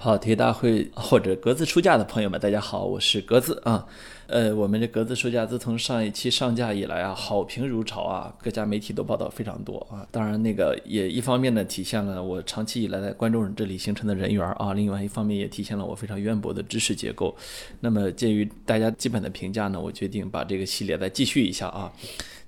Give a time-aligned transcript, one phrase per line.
[0.00, 3.86] 跑题大会或者格子书架的朋友们，大家好，我是格子啊。
[4.28, 10.08] 呃，我们这格子书架自从上一期上架以来啊，好评如潮啊，各家媒体都报道非常多啊。
[10.10, 17.36] 当然，那个也一方面呢，体现了我长期以来在观众这里形成的人缘啊，另外一方面也体现了我非常渊博的知识结构。
[17.80, 21.92] 那么，鉴于大家基本的评价呢，我决定把这个系列再继续一下啊。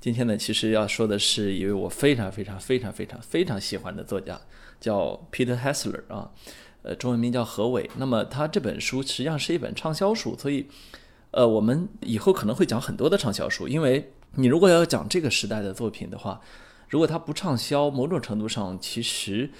[0.01, 4.41] 今天呢，其实要说的是一位我非常非常非常非常非常喜欢的作家，
[4.81, 6.31] 叫 Peter Hessler 啊。
[6.83, 7.89] 呃，中文名叫何伟。
[7.97, 10.67] 那么他这本书实际上是一本畅销书，所以，
[11.31, 13.67] 呃，我们以后可能会讲很多的畅销书。
[13.67, 16.41] 因为你如果要讲这个时代的作品的话，
[16.89, 19.51] 如果它不畅销，某种程度上其实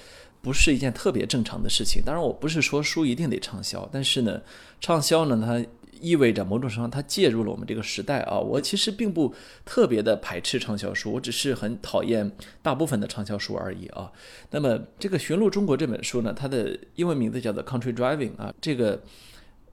[0.41, 2.01] 不是一件特别正常的事情。
[2.05, 4.41] 当然，我不是说书一定得畅销，但是呢，
[4.79, 5.65] 畅销呢，它。
[6.03, 8.37] 意味着某种程度上，它介入了我们这个时代啊。
[8.37, 12.29] 我其实并不特别的排斥畅销书，我只是很讨厌
[12.61, 14.11] 大部分的畅销书而已啊。
[14.51, 18.53] 那么这个《寻路中国》这本书呢，它的英文名字叫做《Country Driving》啊。
[18.59, 19.01] 这个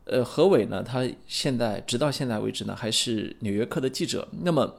[0.04, 4.28] 呃何伟呢，他现在直到现在为止呢，还是《纽约客》的记者。
[4.44, 4.76] 那么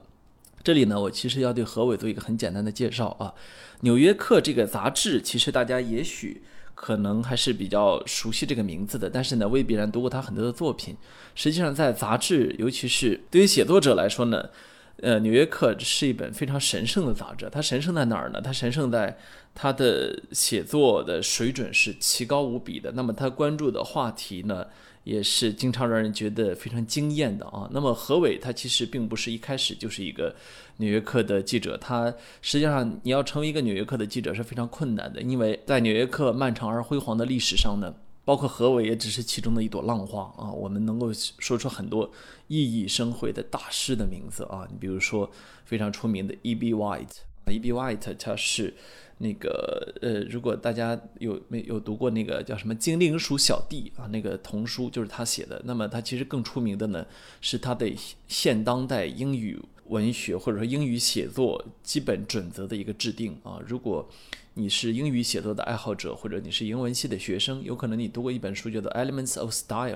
[0.64, 3.28] 这里呢，我其实要对何伟做一个很简单的介绍啊。
[3.82, 6.42] 《纽约客》这个杂志，其实大家也许。
[6.74, 10.96] 可能还是比较熟悉这个名字的，但是呢，未必然读过他很多的作品。
[11.36, 14.50] 实际上，在杂志，尤其是对于写作者来说呢，
[14.98, 17.50] 呃，《纽约客》是一本非常神圣的杂志。
[17.52, 18.42] 它神圣在哪儿呢？
[18.42, 19.18] 它神圣在
[19.54, 22.92] 它的写作的水准是奇高无比的。
[22.94, 24.66] 那么，他关注的话题呢？
[25.04, 27.70] 也是经常让人觉得非常惊艳的啊。
[27.72, 30.36] 那么何伟他其实并不是一开始就是一个
[30.78, 40.52] 纽约客的记者，他实际上你要成为一个纽约客的记者是非常困难的，因为在纽约客漫长而辉煌的历史上呢，包括何伟也只是其中的一朵浪花啊。
[40.52, 42.12] 我们能够说出很多
[42.48, 45.30] 熠熠生辉的大师的名字啊，你比如说
[45.66, 46.74] 非常出名的 E.B.
[46.74, 47.72] White，E.B.
[47.74, 48.74] White 他是。
[49.22, 55.62] 那个呃，如果大家有没有读过那个叫什么《精灵鼠小弟》啊，那个童书就是他写的。
[55.64, 57.06] 那么他其实更出名的呢，
[57.40, 57.88] 是他的
[58.28, 63.60] 现当代英语文学或者说英语写作基本准则的一个制定啊。
[63.68, 64.10] 如果
[64.56, 69.94] 你是英语写作的爱好者，或者你是英文系的学生，有可能你读过一本书叫做《Elements of Style》，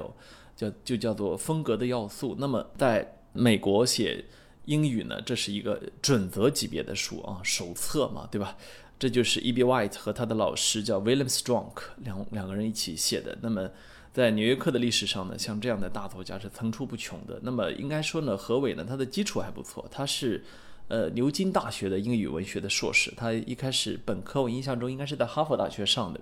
[0.56, 2.36] 叫就叫做风格的要素。
[2.38, 4.24] 那么在美国写
[4.66, 8.56] 英语呢，这是一个准则级别的书啊，手册嘛，对吧？
[8.98, 9.64] 这就是 E.B.
[9.64, 13.38] White 和他的老师叫 William Strong 两两个人一起写的。
[13.42, 13.70] 那么，
[14.14, 17.40] 在纽约客的历史上呢，像这样的大作家是层出不穷的。
[17.44, 19.86] 那么，应该说呢，何伟呢，他的基础还不错。
[19.92, 20.44] 他是
[20.88, 23.14] 呃牛津大学的英语文学的硕士。
[23.18, 26.20] 他一开始本科我印象中应该是在哈佛大学上的，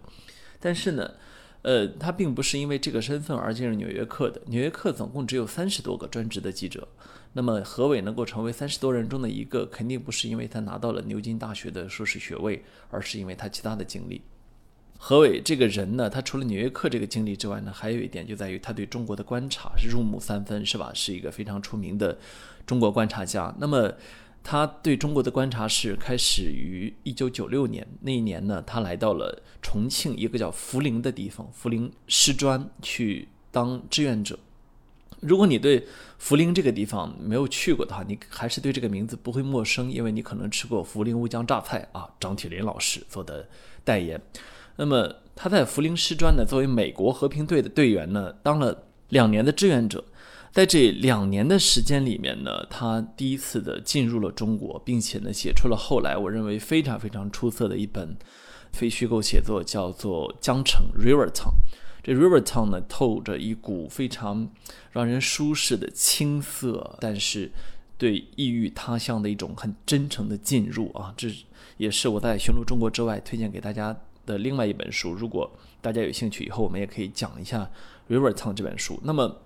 [0.60, 1.12] 但是呢。
[1.64, 4.40] 呃，他并不是因为这个身份而进入《纽约客》的。
[4.48, 6.88] 《纽约客》总共只有三十多个专职的记者，
[7.32, 14.22] 那么何伟能够成为三十多人中的一个，肯定不是因为他拿到了牛津大学的硕士学位，而是因为他其他的经历。
[14.98, 20.92] 何伟这个人呢，他除了《纽约客》这个经历之外呢，还有一点就在于他对中国的观察是入木三分，是吧？
[20.94, 22.18] 是一个非常出名的
[22.66, 23.56] 中国观察家。
[23.58, 23.94] 那么。
[24.44, 34.38] 他对中国的观察是开始于一九九六年那一年呢，他来到了重庆一个叫涪陵的地方，涪陵师专去当志愿者。
[35.22, 35.88] 如果你对
[36.22, 43.48] 涪陵这个地方没有去过的话，你还是对这个名字不会陌生，因为你可能吃过涪陵乌江榨菜啊，张铁林老师做的
[43.86, 44.22] 代言。
[44.76, 50.04] 那么他在涪陵师专呢，作为美国和平队的队员呢，当了两年的志愿者。
[50.54, 58.16] 在这两年的时间里面呢，他第一次的进入了中国，并且呢，写出了后来我认为非常非常出色的一本
[58.72, 61.50] 非虚构写作，叫做《江城 River Town》。
[62.04, 64.48] 这 River Town 呢，透着一股非常
[64.92, 67.52] 让人舒适的青涩，但是
[67.98, 71.30] 对异域他乡的一种很真诚的进入啊，这
[71.78, 73.98] 也是我在寻路中国之外推荐给大家
[74.28, 75.14] 的另外一本书。
[75.14, 77.72] 如果大家有兴趣，以后我们也可以讲一下
[78.08, 79.00] River Town 这本书。
[79.04, 79.40] 那么。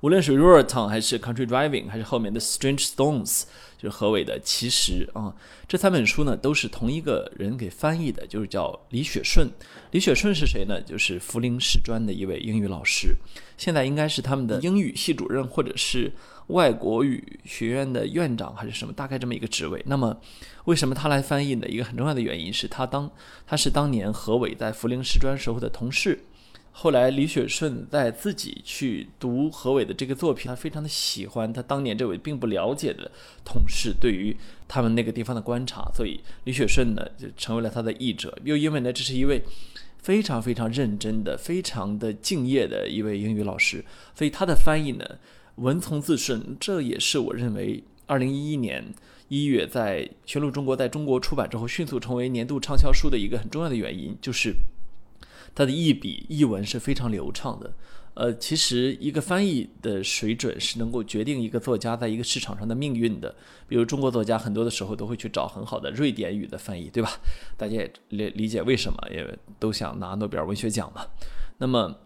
[0.00, 3.42] 无论是 Rural Town 还是 Country Driving，还是后面的 Strange Stones，
[3.76, 5.34] 就是何伟的其实啊，
[5.66, 9.50] 这三本书呢都是同一个人给翻译的，就是叫李雪顺。
[9.90, 10.80] 李雪顺是谁呢？
[10.80, 13.16] 就是涪陵师专的一位英语老师，
[13.56, 16.12] 现在应该是他们的英语系主任，或者是
[16.48, 19.82] 外国语学院的院长，还是什么，大概这么一个职位。
[19.86, 20.16] 那么，
[20.66, 21.66] 为什么他来翻译呢？
[21.68, 23.10] 一个很重要的原因是他当
[23.46, 26.20] 他是当年何伟在涪陵师专时候的同事。
[26.80, 33.10] 后来，李雪顺在自己去读何伟的这个作品，他非常的喜欢他当年这位并不了解的
[33.44, 34.36] 同事对于
[34.68, 38.32] 他们那个地方的观察，所以李雪顺呢就成为了他的译者。
[38.44, 39.42] 又因为呢，这是一位
[40.00, 43.84] 非常非常认真的、非常的敬业的一位英语老师，
[44.14, 45.04] 所以他的翻译呢
[45.56, 46.56] 文从字顺。
[46.60, 48.84] 这也是我认为二零一一年
[49.26, 54.54] 一月在《全路中国》在中国出版之后迅速成为年度畅销书的一个很重要的原因，就是。
[55.54, 57.72] 他的译笔译文是非常流畅的。
[58.14, 63.32] 呃，其实一个翻译的水准是能够决定一个作家在一个市场上的命运的。
[63.68, 67.20] 比如中国作家很多的时候都会去找很好的瑞典语的翻译，对吧？
[67.56, 71.06] 大家也理理解为什么，也都想拿诺贝尔文学奖嘛。
[71.58, 72.00] 那么，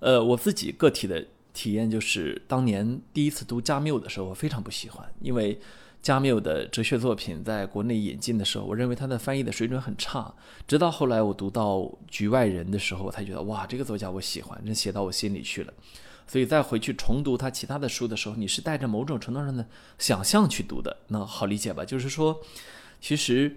[0.00, 5.58] 呃，我自己个体的体验就是，当年第一次读加缪的时候，我非常不喜欢，因为。
[6.08, 10.34] 加缪的哲学作品在国内引进的时候，我认为他的翻译的水准很差。
[10.66, 15.72] 直到后来我读到《局外人》的时候，我才觉得哇，这个作家我喜欢，这写到我心里去了。
[16.26, 19.66] 所以再回去重读他其他的书的时候，你是带着某种程度上的
[19.98, 21.84] 想象去读的，那好理解吧？
[21.84, 22.40] 就是说，
[23.02, 23.54] 其实。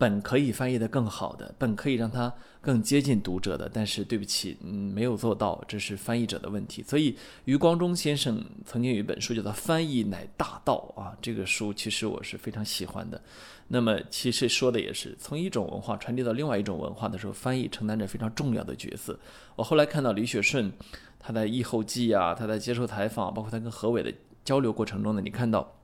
[0.00, 2.32] 本可以翻译的更好的，本可以让它
[2.62, 6.82] 更接近读者的，但是对不起，嗯，没有做到，这是翻译者的问题。
[6.82, 7.14] 所以
[7.44, 13.20] 余光中先生曾经有一本书叫做《翻译乃大道》啊，这个书其实我是非常喜欢的。
[13.68, 19.20] 那么其实说的也是从一种文化传递到另外一种文化的时候，翻译承担着非常重要的角色。
[19.54, 20.72] 我后来看到李雪顺
[21.18, 24.10] 他在译后记啊，他在接受采访，包括他跟何伟的
[24.46, 25.76] 交流过程中呢，你看到。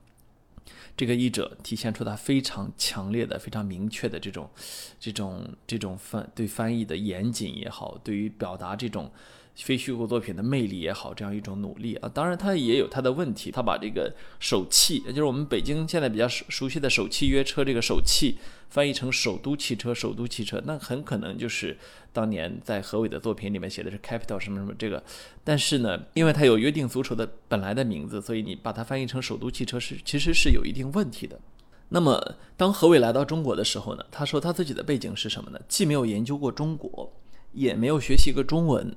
[0.97, 4.51] 这个译者体现出他非常强烈的、非常明确的这种、
[4.99, 9.11] 这种、这种翻对翻译的严谨也好，对于表达这种。
[9.57, 13.51] 非虚构作品的魅力也好，这样一种努力啊，当然它也有它的问题。
[13.51, 18.37] 他把这个首汽，也就是我们北京现在比较熟熟悉的首汽约车这个首汽，
[18.69, 21.77] 翻译成首都汽车，首都汽车，那很可能就是
[22.13, 25.03] 当年在何伟的作品里面写的是 capital 什么什么这个。
[25.43, 31.41] 但是呢，因为它有约定俗成的本来的名字，所以你把它翻译成首都汽车是其实是有一定问题的。
[31.89, 35.59] 那么当何伟来到中国的时候呢，他说他自己的背景是什么呢？
[35.67, 37.11] 既没有研究过中国，
[37.53, 38.95] 也没有学习过中文。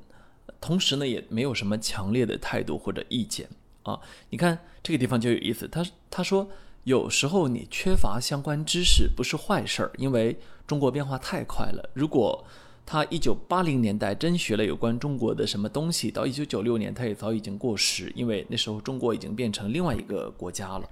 [0.60, 3.48] 同时呢，也没有什么强烈的态度或者意见
[3.84, 4.00] 啊。
[4.30, 6.50] 你看这个地方就有意思，他他说
[6.84, 11.90] 有时候你缺乏相关知识不是坏事儿，因为中国变化太快了。
[11.94, 12.44] 如果
[12.86, 20.90] 他一九八零年代真学了有关中国的什么东西，到一九九六年他也早已经过时，因为那时候中国已经变成另外一个国家了。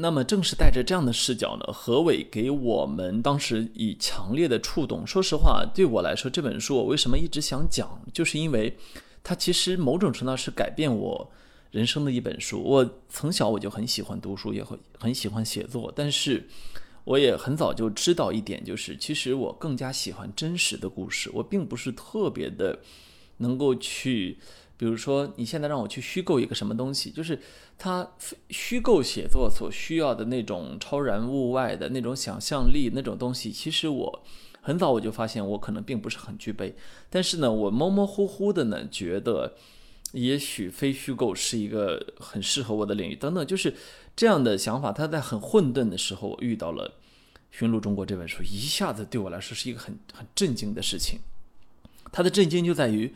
[0.00, 5.04] 那么正是带着这样的视角呢，何伟给我们当时以强烈的触动。
[5.04, 8.76] 说实话，对我来说，这本书我为什么一直想讲，就是因为
[9.24, 11.30] 它其实某种程度是改变我
[11.72, 12.62] 人生的一本书。
[12.62, 16.46] 我从小我就很喜欢读书，也会很喜欢写作，但是
[17.02, 21.28] 我也很早就知道一点，就是其实我更加喜欢真实的故事。
[21.34, 22.78] 我并不是特别的
[23.38, 24.38] 能够去。
[24.78, 27.36] 比如说，你现在让我去虚构一个什么东西，就是
[27.76, 28.08] 它
[28.48, 34.22] 虚构写作所需要的那种超然物外的那种想象力那种东西，其实我
[34.60, 36.76] 很早我就发现我可能并不是很具备。
[37.10, 39.54] 但是呢，我模模糊糊的呢觉得，
[40.12, 43.74] 也许非虚构是一个很适合我的领域等等，就是
[44.14, 44.92] 这样的想法。
[44.92, 46.88] 他在很混沌的时候，我遇到了
[47.50, 51.18] 《寻路中国》这本书，一下子对我来说是一个很很震惊的事情。
[52.12, 53.12] 他的震惊就在于。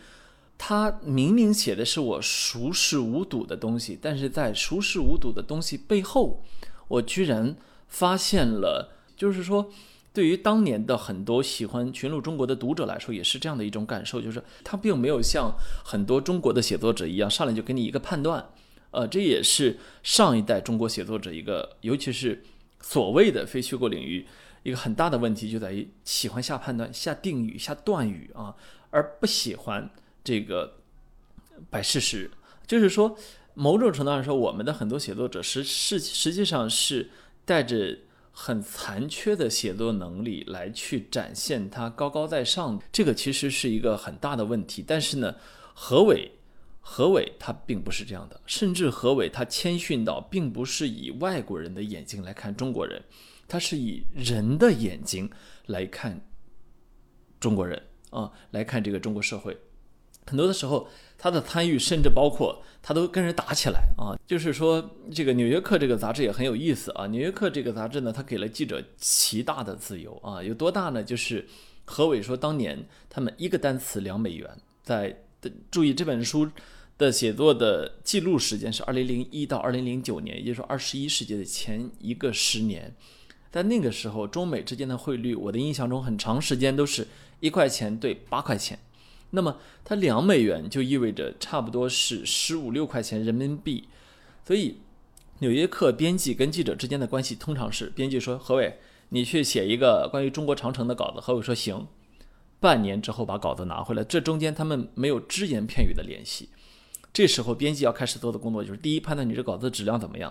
[0.64, 6.40] 他明明写的是我熟视无睹的东西，但是在熟视无睹的东西背后，
[6.86, 7.56] 我居然
[7.88, 9.68] 发现了，就是说，
[10.12, 15.52] 对于当年的很多喜欢《群鹿中国》的读者来说，也是这样的一种感受，就是他并没有像
[15.84, 18.48] 很多中国的写作者一样，上来就给你一个判断。
[18.92, 22.40] 呃，这也是上一代中国写作者一个，尤其是
[22.80, 24.24] 所谓的非虚构领域
[24.62, 28.54] 一个很大的问题，就在于喜欢下判断、下定语、下断语啊，
[28.90, 29.90] 而不喜欢。
[30.24, 30.78] 这个
[31.70, 32.30] 摆事实，
[32.66, 33.16] 就是说，
[33.54, 37.10] 某种程度上说，我们的很多写作者实实实际上是
[37.44, 37.98] 带着
[38.30, 44.82] 很残缺的写作能力来去展现他高高在上，这个其实是一个很大的问题。
[44.86, 45.34] 但是呢，
[45.74, 46.30] 何伟，
[46.80, 53.02] 何伟他并不是这样的，甚至何伟他谦逊到，并不是以外国人的眼睛来看中国人，
[53.46, 55.30] 他是以人的眼睛
[55.66, 56.20] 来看
[57.38, 59.58] 中国人啊，来看这个中国社会。
[60.26, 60.88] 很多的时候，
[61.18, 64.16] 他的参与甚至包括他都跟人打起来啊。
[64.26, 67.04] 就是说，这个《纽约客》这个杂志也很有意思啊。
[67.08, 70.42] 《纽约客》这个杂志呢，他给了记者极大的自由啊。
[70.42, 71.02] 有多大呢？
[71.02, 71.46] 就是
[71.84, 74.48] 何伟说，当年他们一个单词两美元。
[74.82, 75.24] 在
[75.70, 76.48] 注意这本书
[76.98, 82.94] 的写作的记录时间是二零零一到二零零九年，也就是说二十一世纪的前一个十年。
[83.50, 87.06] 在那个时候，中美之间的汇率，我的印象中很长时间都是
[87.40, 88.78] 一块钱对八块钱。
[89.34, 93.88] 那么它两美元就意味着差不多是十五六块钱人民币，
[94.46, 94.70] 所以
[95.38, 101.86] 《纽约客》编辑跟记者之间的关系通常是：编辑说何伟，你去写一个关于中国长城的稿子，何伟说行，
[102.60, 106.50] 半年之后把稿子拿回来，这中间他们没有只言片语的联系。
[107.12, 110.30] 这时候编辑要开始做的工作就是：第一，判断你这稿子质量怎么样；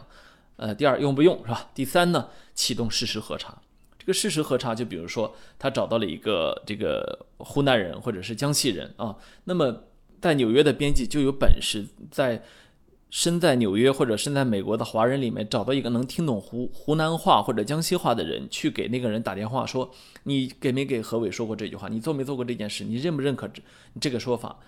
[0.58, 1.72] 呃，第二，用不用是吧？
[1.74, 3.62] 第三呢，启动事实核查。
[4.13, 9.15] 事实核查，就比如说他找到了一个这个湖南人或者是江西人啊，
[9.46, 9.84] 那么
[10.20, 12.44] 在纽约的编辑就有本事在
[13.10, 19.91] 身在纽约或者身在美国的华人里面找到一个能听懂湖湖南话或者江西话的人，去给那个人打电话说
[20.24, 21.88] ：“你给没给何伟说过这句话？
[21.89, 22.84] 你做没做过这件事？
[22.84, 23.62] 你认不认可这
[24.00, 24.60] 这个说法？”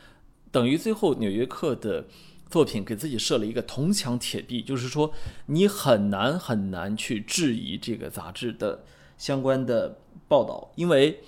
[0.51, 2.05] 等于最后《纽约客》的。
[2.49, 5.11] 作品给自己设了一个铜墙铁壁，就是说
[5.47, 8.83] 你很难很难去质疑这个杂志的
[9.17, 11.21] 相关的报道，因为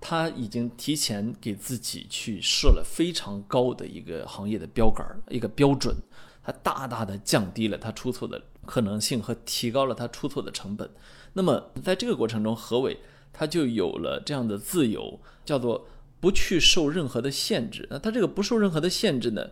[0.00, 5.96] 他已经提前给自己去设了非常高的一个行业的标杆一个标准，
[6.42, 10.90] 他大大的降低了他出错的可能性和提高了他出错的成本。
[11.32, 12.98] 那么在这个过程中，何伟
[13.32, 15.86] 他就有了这样的自由，叫做
[16.20, 17.88] 不去受任何的限制。
[17.90, 19.50] 那他这个不受任何的限制呢？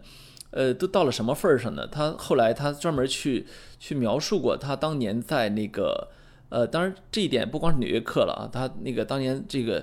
[0.51, 1.87] 呃，都到了什么份儿上呢？
[1.87, 3.47] 他后来他专门去
[3.81, 6.11] 去描述过，他当年在那个，
[6.53, 9.83] 呃，当然这一点不光是《纽约客》了啊，他那个当年这个，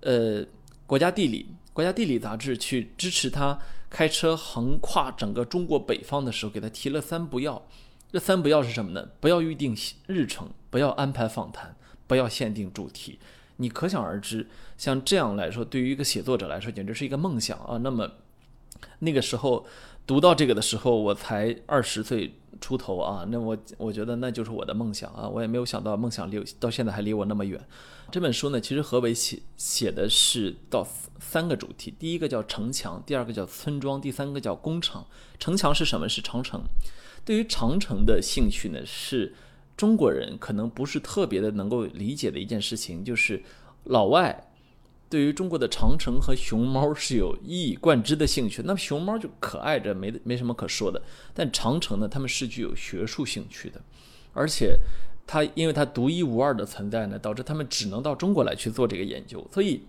[0.00, 0.44] 呃，
[0.86, 7.66] 《国家地理》《国家地理》杂志去支持他开车横跨整个中国北方的时候，给他提了三不要。
[8.12, 9.08] 这三不要是什么呢？
[9.20, 9.74] 不要预定
[10.06, 11.74] 日程，不要安排访谈，
[12.06, 13.18] 不要限定主题。
[13.56, 17.78] 你可想而知，像这样来说，对于一个写作者来说，简直是一个梦想啊。
[17.78, 18.12] 那么。
[19.00, 19.66] 那个时候
[20.06, 27.60] 读到这个的时候，我才二十岁出头啊，那我我觉得那就是我的梦想啊，我也没有想到梦想离到现在还离我那么远。
[28.10, 30.86] 这本书呢，其实何伟写写的是到
[31.18, 35.04] 三个主题，第一个叫城墙，第二个叫村庄，第三个叫工厂。
[35.38, 36.08] 城墙是什么？
[36.08, 36.62] 是长城。
[37.24, 39.34] 对于长城的兴趣呢，是
[39.76, 43.42] 中国人可能不是特别的能够理解的一件事情，就是
[43.84, 44.45] 老外。
[45.08, 51.00] 对于中国的长城和熊猫是有一以贯之的兴趣，那么熊猫就可爱着，没没什么可说的。
[51.32, 53.80] 但长城呢，他们是具有学术兴趣的，
[54.32, 54.78] 而且
[55.26, 59.82] 它因为它独一无二的存在呢，导致他们只能到中国来去做这个研究，所以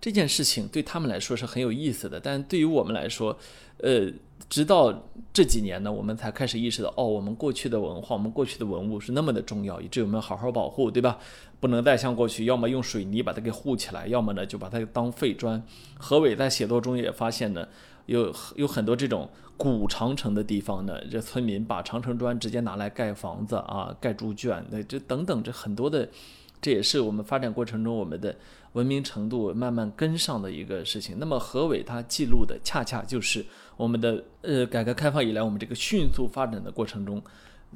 [0.00, 2.20] 这件事情对他们来说是很有意思的。
[2.20, 3.38] 但对于我们来说，
[3.78, 4.10] 呃。
[4.48, 4.94] 直到
[5.32, 11.18] 这几年呢，我们才开始意识到，哦，我们过去的文化，我们过去的文物是那么的重要，以致我们好好保护，对吧？
[11.58, 15.60] 不能再像过去，要么用水泥把它给护起来，要么呢就把它当废砖。
[15.98, 17.66] 何伟在写作中也发现呢，
[18.04, 26.08] 有有很多这种古长城的地方呢，这村民把长城砖直接拿来盖房子啊，盖猪圈，那这等等这很多的。
[26.58, 28.34] 这也是我们发展过程中我们的
[28.76, 31.16] 文明程度慢慢跟上的一个事情。
[31.18, 33.44] 那么何伟他记录的恰恰就是
[33.76, 37.22] 我们的呃改革开放以来我们这个迅速发展的过程中，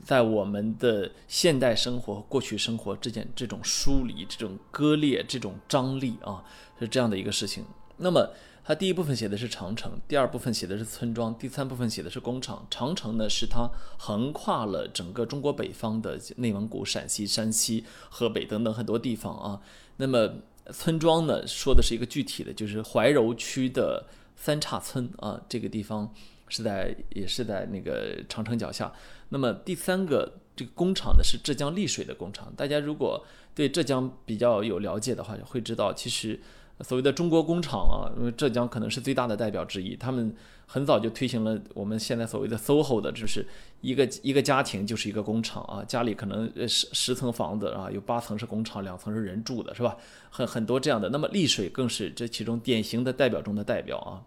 [0.04, 6.44] 在我们的现代生活和过去生活之间这种疏离、这种割裂、这种张力啊，
[6.78, 7.64] 是这样的一个事情。
[7.96, 8.30] 那么。
[8.62, 12.64] 他第一部分写的是长城，第二部分写的是村庄，第三部分写的是工厂。
[12.70, 19.60] 长城呢，是它横跨了整个中国北方的内蒙古、陕西、山西、河北等等很多地方啊。
[19.96, 20.34] 那么
[20.72, 26.12] 村庄呢，说的是一个具体的，就是怀柔区的三岔村啊，这个地方
[26.48, 28.92] 是在也是在那个长城脚下。
[29.30, 32.52] 那么第三个这个工厂呢，是浙江丽水的工厂。
[32.56, 33.24] 大家如果
[33.54, 36.40] 对浙江比较有了解的话，会知道其实。
[36.82, 40.34] 所谓的中国工厂啊，因为浙江可能是最大的代表之一，他们
[40.72, 43.44] 很早就推行了我们现在所谓的 SOHO 的，就是
[43.80, 49.96] 一个一个家庭就是一个工厂啊，家里可能十十层房子啊，有八层是工厂，两层是人住的，是吧？
[50.30, 51.08] 很很多这样的。
[51.08, 54.22] 那么丽水更是这其中典型的代表中的代表啊，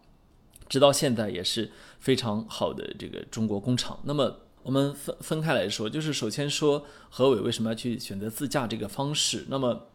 [0.67, 3.97] 直到现在也是非常好的这个中国工厂。
[4.03, 9.45] 那么我们分分开来说，就是首先说何伟为什么要去选择自驾这个方式？
[9.47, 9.87] 那么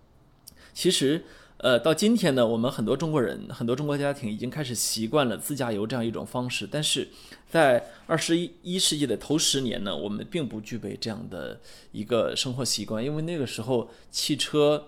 [0.73, 1.26] 其实。
[1.59, 6.69] 呃，到今天呢，我们很多中国人，很多中国家庭已经开始习惯了自驾游这样一种方式。
[6.71, 7.09] 但是，
[7.50, 11.59] 在二十一世纪的头十年呢，我们并不具备这样的
[11.91, 14.85] 一个生活习惯，因为那个时候汽车，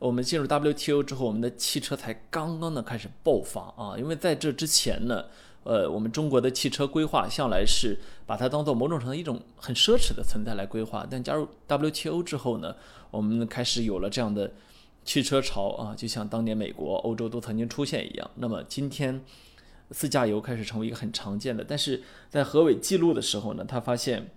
[0.00, 3.96] 我们进入 WTO 之后，我们的汽车才刚刚的开始爆发啊。
[3.96, 5.26] 因为在这之前呢，
[5.62, 11.06] 呃，我们中国的汽车规划向来是把它当做某种程度一种很奢侈的存在来规划。
[11.08, 12.74] 但加入 WTO 之后呢，
[13.12, 14.50] 我们开始有了这样的。
[15.04, 18.30] 汽车潮啊，就像当年美国、欧洲都曾经出现一样。
[18.36, 19.20] 那么今天，
[19.90, 21.64] 自驾游开始成为一个很常见的。
[21.66, 24.30] 但是在何伟记录的时候呢，他发现，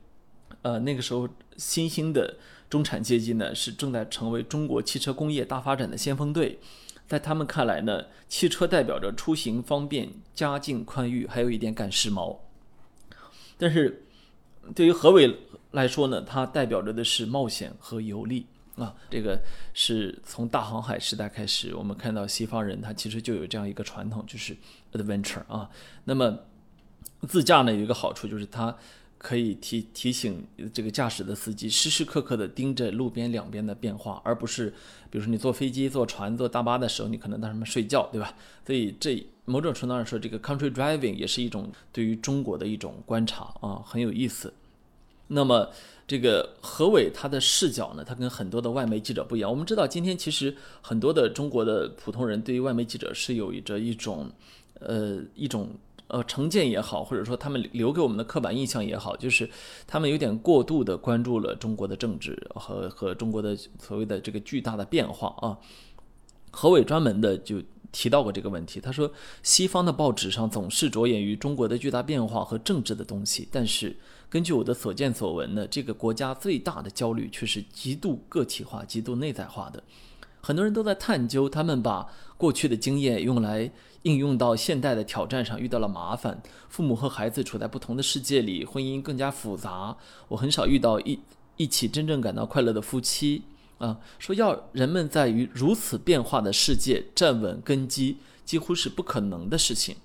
[0.61, 2.37] 呃，那个时候新兴的
[2.69, 6.59] 中产阶级呢，是正在成为中国汽车工业大发展的先锋队。
[7.05, 12.37] 在他们看来呢，汽车代表着出行方便、家境宽裕，还有一点赶时髦。
[13.57, 14.05] 但是
[14.73, 15.37] 对于何伟
[15.71, 18.47] 来说呢，它代表着的是冒险和游历。
[18.75, 19.39] 啊，这个
[19.73, 24.55] 是从大航海时代开始，我们看到西方人他其实就有这样一个传统，就是
[24.93, 25.69] adventure 啊。
[26.05, 26.39] 那么
[27.27, 28.75] 自驾呢有一个好处，就是它
[29.17, 34.69] 可以提提醒这个驾驶的司机时时刻刻的盯着路边两边的变化，而不是
[35.09, 38.33] 比如说你坐飞机、坐船、坐大巴的时候，你可能在上面睡觉，对吧？
[38.65, 44.53] 所以这某种程度上说，这个 country driving 也是一种对于中国的一种观察啊，很有意思。
[45.33, 45.69] 那么
[46.07, 49.49] 这个何伟他的视角呢，他跟很多的外媒记者不一样。
[49.49, 54.29] 我们知道，今天其实很多的中国的普通人对于外媒记者是有着一种
[54.79, 55.69] 呃一种。
[56.09, 59.49] 呃，成见也好，或者说他们留给我们的刻板印象也好，就是
[59.87, 65.57] 他们有点过度的关注了中国的政治和和中国的所谓的这个巨大的变化啊。
[66.51, 67.59] 何伟专门的就
[67.93, 69.09] 提到过这个问题，他说
[69.41, 73.95] 西方的报纸上总是着眼于中国的巨大变化和政治的东西，但是
[74.29, 79.81] 根据我的所见所闻呢，这个国家最大的焦虑却是极度个体化、极度内在化的。
[80.41, 83.71] 很多人都在探究，他们把过去的经验用来
[84.01, 86.41] 应用到现代的挑战上，遇到了麻烦。
[86.67, 89.95] 父母和孩子处在不同的世界里，婚姻更加复杂。
[90.27, 91.17] 我很少遇到一
[91.55, 93.43] 一起真正感到快乐的夫妻
[93.83, 93.99] 啊。
[94.19, 99.97] 说要人们在于如此变化的世界站稳根基，几乎是不可能的事情。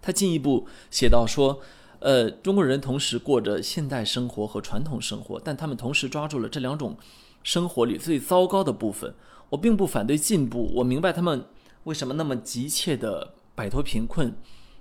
[0.00, 1.60] 他进一步写道说，
[2.00, 6.96] 呃，中国人同时过着现代生活和传统生活，但他们同时抓住了这两种
[7.42, 9.14] 生活里最糟糕的部分。
[9.50, 11.44] 我并不反对进步，我明白他们
[11.84, 14.34] 为什么那么急切地摆脱贫困，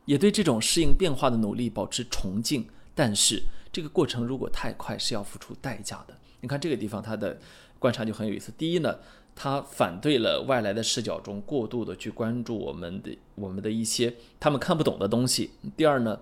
[0.05, 2.67] 也对这种适应变化的努力保持崇敬。
[2.95, 6.17] 但是这个过程如果太快，是要付出代价的。
[6.41, 7.39] 你看这个地方，他的
[7.79, 8.51] 观察就很有意思。
[8.57, 8.98] 第一呢，
[9.33, 15.51] 他反对了外来的视角中过度的去关注我们的我们的一些他们看不懂的东西。
[15.75, 16.19] 第二呢，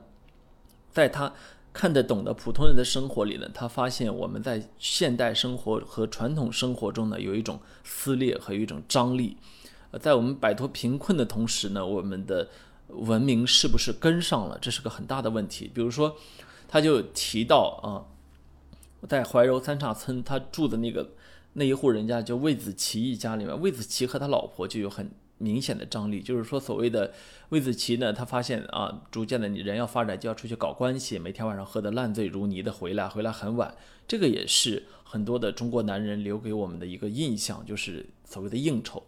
[0.91, 1.33] 在他。
[1.71, 9.37] 看得懂的普通人的生活里呢，他发现我们在现代生活和传统生活中呢，有一种撕裂和一种张力。
[10.01, 12.49] 在我们摆脱贫困的同时呢，我们的
[12.87, 14.57] 文明是不是跟上了？
[14.59, 15.69] 这是个很大的问题。
[15.71, 16.17] 比如说，
[16.67, 18.01] 他就提到啊，
[19.07, 21.09] 在怀柔三岔村，他住的那个
[21.53, 25.09] 那一户人家，就魏子奇一家里面，魏子奇和他老婆就有很。
[25.41, 27.13] 明显的张力，就是说，所谓的
[27.47, 33.73] 魏子奇呢，他发现啊，逐渐的，你人要发展就要出去搞关系，每天晚上喝得烂醉如泥的回来，回来很晚，
[34.05, 39.01] 这个也是很多的中国男人留给我们的一个印象，就是所谓的应酬。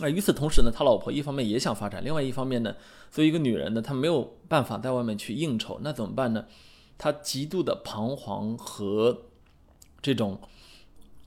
[0.00, 2.74] 那与此同时呢，他老婆一方面也想发展，另外一方面呢，
[3.12, 6.44] 作为一个女人呢，她没有办法在外面去应酬，那怎么办呢？
[6.98, 9.22] 他极度的彷徨和
[10.00, 10.40] 这种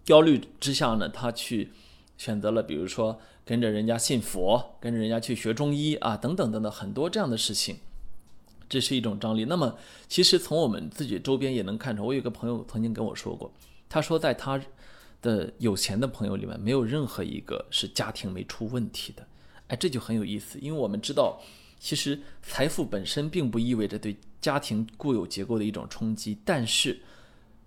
[0.04, 1.72] 焦虑之下呢，他去
[2.18, 3.20] 选择了，比如说。
[3.46, 7.78] 跟着人家信佛，跟着人家去学中医啊，等等等等，很多这样的事情，
[8.70, 9.46] 这是一种张力。
[9.46, 9.76] 那么，
[10.08, 13.52] 其实从我们自己周边也能看出，我有个朋友曾经跟我说过，
[13.90, 14.62] 他说在他
[15.24, 19.26] 的有钱的朋友里面，没有任何一个是家庭没出问题的。
[19.70, 21.42] 哎，这就很有意思，因为我们知道，
[21.80, 27.00] 其实财富本身并不意味着对家庭固有结构的一种冲击，但是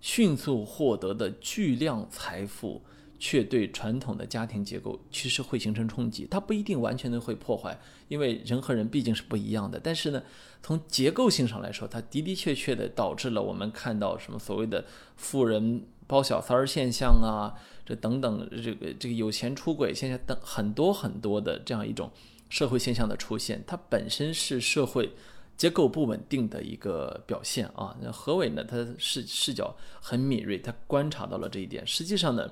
[0.01, 2.81] 迅速获得的巨量财富。
[3.19, 9.79] 却对传统的家庭结构其实会形成冲击，它不一定完全的会破坏，因为人和人毕竟是不一样的。
[9.81, 10.21] 但是呢，
[10.61, 14.83] 从结构性上来说，它的的确确的导致了我们看到什么所谓的
[15.15, 17.55] 富人包小三儿现象啊，
[17.85, 22.11] 这等等，这个这个有钱出轨现象等很多很多的这样一种
[22.49, 25.13] 社会现象的出现，它本身是社会
[25.57, 27.95] 结构不稳定的一个表现啊。
[28.01, 31.85] 那何伟呢，他视视角很敏锐，他观察到了这一点。
[31.85, 32.49] 实际上呢。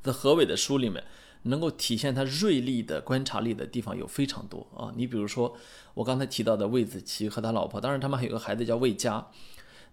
[0.00, 1.02] 在何伟的书里面，
[1.42, 4.92] 能够体现他锐利的观察力的地方有非常多啊。
[4.96, 5.54] 你比如说，
[5.92, 9.26] 我刚才提到的魏子奇和他老婆，当然他们还有个孩子叫魏佳。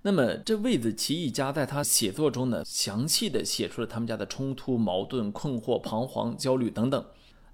[0.03, 7.03] 那么这魏子奇一家在他写作中呢，详细的写出了他们家的冲突、矛盾、困惑、彷徨、焦虑等等。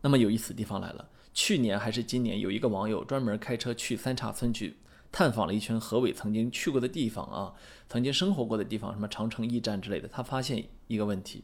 [0.01, 4.77] 那么有意思的地方来了，去年还是今年，有一个网友专门开车去三岔村去
[5.11, 7.53] 探访了一圈何伟曾经去过的地方啊，
[7.87, 10.07] 曾经生活过的地方，什么长城驿站之类的。
[10.07, 11.43] 他发现一个问题。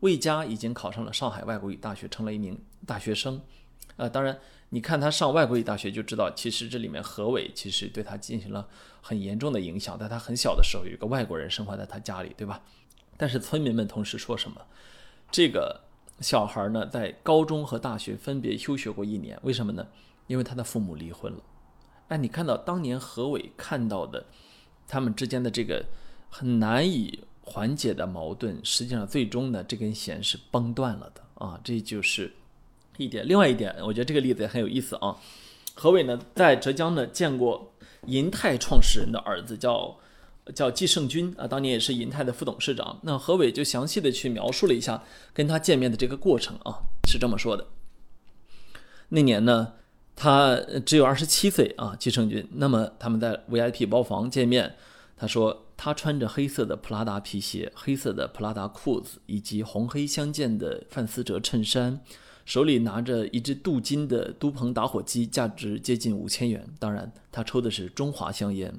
[0.00, 3.40] 魏佳已经考上了上海外国语大学，成了一名大学生。
[3.96, 4.38] 呃，当然，
[4.70, 8.68] 你看他上外国语大学就知道，其实这里面何伟其实对他进行了
[9.00, 9.98] 很严重的影响。
[9.98, 12.60] 在他很小的时候，有一个外国人生活在他家里，对吧？
[13.16, 14.60] 但是村民们同时说什么？
[15.30, 15.83] 这个
[16.20, 19.86] 小孩呢，在高中和大学分别休学过一年，为什么呢？
[20.26, 21.38] 因为他的父母离婚了。
[22.08, 24.24] 哎，你看到当年何伟看到的
[24.86, 25.84] 他们之间的这个
[26.30, 27.24] 很难以。
[27.46, 32.32] 缓解的矛盾，实际上最终呢，这根弦是崩断了的啊，这就是
[32.96, 33.28] 一点。
[33.28, 35.14] 另外一点，我觉得这个例子也很有意思啊。
[35.74, 37.74] 何伟呢，在浙江呢见过
[38.06, 39.94] 银泰创始人的儿子，叫
[40.54, 42.98] 叫季胜军啊，当年也是银泰的副董事长。
[43.02, 45.02] 那何伟就详细的去描述了一下
[45.32, 47.66] 跟他见面的这个过程啊，是这么说的：
[49.10, 49.74] 那年呢，
[50.16, 52.48] 他只有二十七岁啊，季胜军。
[52.54, 54.74] 那么他们在 VIP 包房见面。
[55.16, 62.00] 他说他穿着黑色的普拉达皮鞋、黑色的普拉达裤子以及红黑相间的范思哲衬衫，
[62.44, 66.66] 手里拿着一只镀金的都鹏打火机，价值接近五千元。
[66.80, 68.74] 当然，他抽的是中华香烟。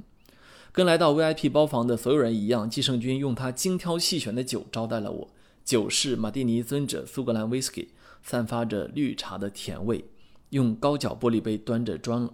[0.75, 5.29] 跟来到 VIP 包房的所有人一样，季胜军用他精挑细选的酒招待了我。
[5.63, 10.03] 酒是马蒂尼尊者苏格兰威士忌，散发着绿茶的甜味。
[10.49, 12.29] 用高脚玻璃杯端着装，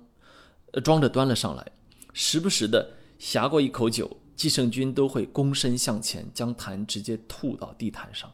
[0.72, 1.72] 呃装着端了上来，
[2.14, 8.28] 时不时的呷过一口酒，季胜军都会躬身向前，将痰直接吐到地毯上，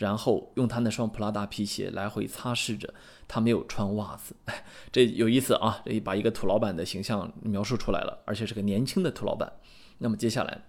[0.00, 2.92] 然后用他那双普拉达皮鞋来回擦拭着。
[3.28, 4.34] 他没有穿袜子，
[4.90, 5.82] 这有意思啊！
[5.84, 9.52] 这把一个土老板的形象描述出来了，而且是个年轻的土老板。
[9.98, 10.64] 那么接下来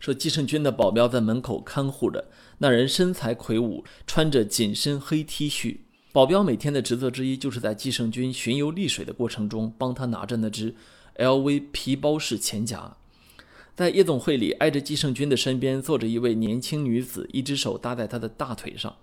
[0.00, 2.24] 说，季胜军的保镖在门口看护着，
[2.58, 5.76] 那人身材魁梧，穿着紧身黑 T 恤。
[6.12, 10.74] 保镖每天的职责之一，就是在季胜军巡游丽水的过程中，帮他拿着那只
[11.18, 12.96] LV 皮包式钱夹。
[13.80, 18.94] 在夜总会里，挨着季胜军的身边坐着一位年轻女子，一只手搭在他的大腿上。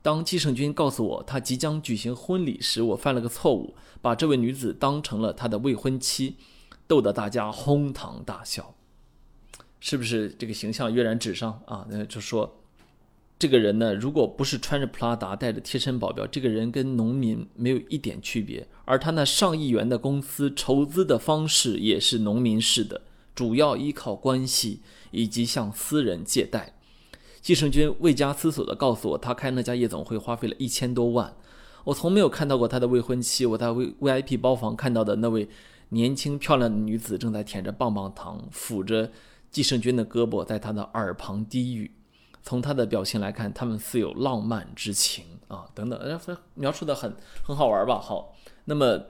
[0.00, 6.36] 当季胜军告诉我他即将举行婚礼时，我犯了个错误，把这位女子当成了他的未婚妻，
[6.86, 8.74] 逗得大家哄堂大笑。
[9.78, 11.86] 是不是这个形象跃然纸上啊？
[11.90, 12.60] 那就说。
[13.38, 18.66] 这个人呢，如果不是穿着普拉达、带着贴身保镖，这个人跟农民没有一点区别。
[18.86, 23.02] 而他那上亿元的公司筹资的方式也是农民式的，
[23.34, 26.74] 主要依靠关系以及向私人借贷。
[27.40, 31.34] 季胜军未加思索地告诉我，他开那家夜总会花费了一千多万。
[31.84, 33.44] 我从没有看到过他的未婚妻。
[33.44, 35.48] 我在 V VIP 包房看到的那位
[35.90, 39.10] 年轻漂亮的女子，正在舔着棒棒糖，抚着
[39.50, 41.90] 季胜军的胳膊，在他的耳旁低语。
[42.42, 46.18] 从他的表情来看，他们似有浪漫之情啊，等等，呃，
[46.54, 47.98] 描述的很很好玩吧？
[47.98, 49.00] 好，那么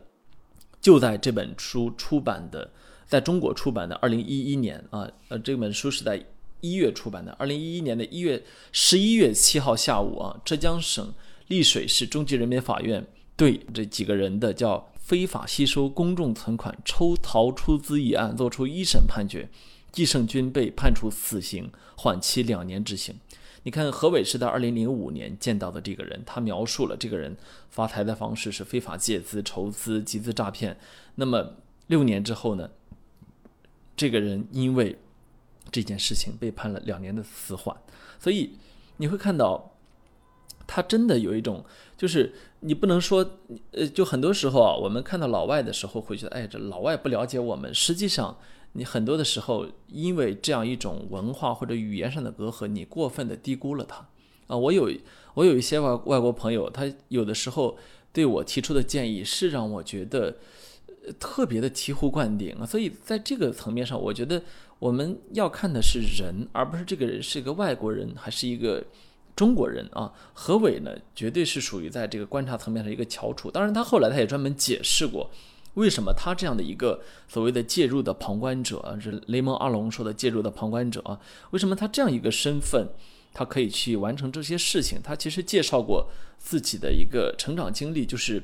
[0.81, 2.71] 就在这本书出版的，
[3.15, 6.21] 在中国出版的二零一一年啊，呃，这本书是在
[6.61, 11.15] 一月出版的，二零一一年的一月十一月七号下午啊，浙江省
[11.47, 19.49] 丽水市中级人民法院对这几个人的叫非法吸收公众存款、抽逃出资一案作出一审判决。
[19.93, 23.15] 季胜军被判处死刑，缓期两年执行。
[23.63, 27.37] 你看，何伟是在二零零五年见到的这个人，他描述了这个人
[27.71, 30.77] 发财的方式是非法借资、筹资、集资诈骗。
[31.15, 31.53] 那么
[31.87, 32.69] 六年之后呢？
[33.97, 34.99] 这个人因为
[35.71, 37.77] 这件事情被判了两年的死缓。
[38.19, 38.57] 所以
[38.97, 39.77] 你会看到，
[40.67, 41.65] 他真的有一种，
[41.97, 43.39] 就是你不能说，
[43.73, 47.75] 呃，就很多时候啊，我们看到老外的时候会觉得，哎，这老外不了解我们。
[47.75, 48.37] 实际上。
[48.77, 54.09] 你很多的时候，因为这样一种文化或者语言上的隔阂，你过分的低估了他。
[54.49, 54.91] 啊，我有
[55.35, 57.79] 我有一些外外国朋友，他有的时候
[58.13, 60.39] 对我提出的建议是让我觉得
[61.19, 62.67] 特别的醍醐灌顶啊。
[62.67, 64.43] 所以在这个层面上，我觉得
[64.79, 68.85] 我们要看的是人，而不是这个人是一个外国人还是一个
[69.37, 70.13] 中国人啊。
[70.33, 73.51] 何伟呢，绝对是属于在这个观察层面上一个翘楚。
[73.51, 75.31] 当然，他后来他也专门解释过。
[75.75, 81.19] 为什么他这样的一个所谓的介入的旁观者，是雷蒙阿隆说的介入的旁观者啊？
[81.51, 82.87] 为什么他这样一个身份，
[83.33, 85.01] 他可以去完成这些事情？
[85.03, 88.41] 他其实介绍过自己的一个成长经历，就是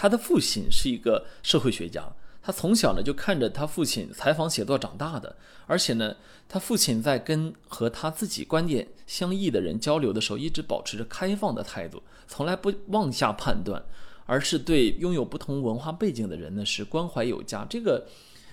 [0.00, 2.10] 他的父亲是一个社会学家，
[2.42, 5.36] 他从小呢就看着他父亲采访写作长大的，
[5.66, 6.16] 而且呢，
[6.48, 13.84] 他父亲在跟和他自己观点相异的人交流的时候，一直保持着开放的态度，从来不妄下判断。
[14.26, 17.66] 而是对拥有不同文化背景的人呢，是关怀有加。
[17.68, 18.06] 这个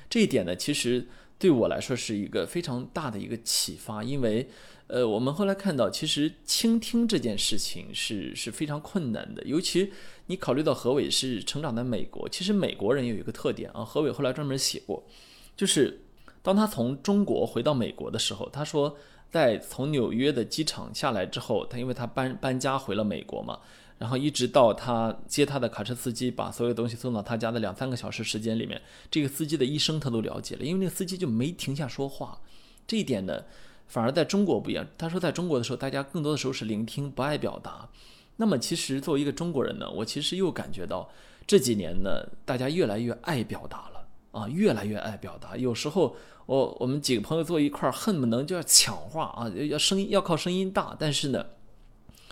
[0.09, 1.07] 这一点呢，其实
[1.37, 4.03] 对我来说是一个非常大的一个启发。
[4.03, 4.49] 因为，
[4.87, 9.43] 呃，我们后来看到，其实倾听这件事情是是非常困难的。
[9.43, 9.91] 尤其
[10.27, 13.83] 你考虑到何伟是成长在美国，其实美国人有一个特点啊。
[13.83, 15.03] 何伟后来专门写过，
[15.55, 16.01] 就是
[16.41, 18.95] 当他从中国回到美国的时候，他说，
[19.29, 23.59] 在从纽约的机场下来之后，他因为他搬搬家回了美国嘛。
[23.99, 32.39] 然后一直到他接他的卡车司机把所有东西送到他家的两三个小时时间里面，这个司机的一生他都了解了，因为那个司机就没停下说话。
[32.85, 33.43] 这一点呢，
[33.87, 34.85] 反而在中国不一样。
[34.99, 37.89] 他说，在中国的时候，大家更多的时候是聆听，不爱表达。
[38.37, 41.09] 那么其实作为一个中国人呢，我其实又感觉到
[41.45, 45.57] 这几年呢，大家越来越爱表达了啊，越来越爱表达。
[45.57, 51.45] 有时候我我们几个朋友坐一块儿，恨不能就要抢话啊，要声音要靠声音大，但是呢。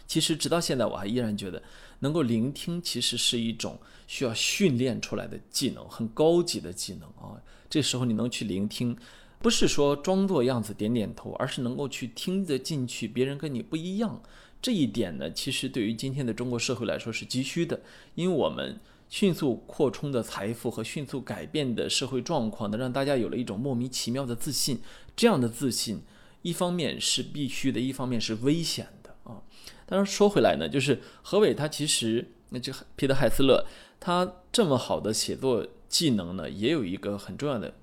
[0.07, 1.59] 其实直到现在，我还依然觉得，
[2.01, 7.41] 能够聆听其实是一种需要训练出来的技能，很高级的技能啊。
[7.67, 8.95] 这时候你能去聆听，
[9.39, 14.21] 不是说装作样子点点头，而是能够去听得进去，别人跟你不一样。
[14.61, 17.81] 这一点呢，其实对于今天的中国社会来说是急需的，
[18.15, 24.79] 因为我们迅速扩充的财富和迅速改变的社会状况呢，让大家有了一种莫名其妙的自信。
[25.15, 26.01] 这样的自信，
[26.41, 29.43] 一方面是必须的，一方面是危险的啊。
[29.85, 33.65] 当然说回来呢，就是何伟他其实，那就彼得海斯勒
[33.99, 37.75] 他这么好的写作技能呢，也有一个很重要的